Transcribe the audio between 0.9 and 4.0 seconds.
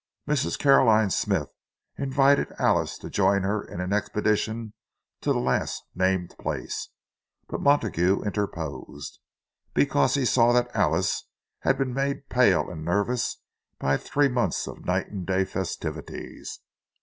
Smythe invited Alice to join her in an